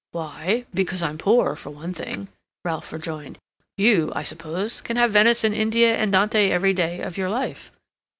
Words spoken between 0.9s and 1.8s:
I'm poor, for